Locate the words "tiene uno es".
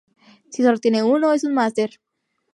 0.79-1.43